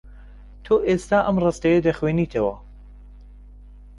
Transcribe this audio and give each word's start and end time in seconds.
تۆ 0.63 0.73
ئێستا 0.87 1.19
ئەم 1.25 1.37
ڕستەیە 1.43 1.79
دەخوێنیتەوە. 1.87 2.55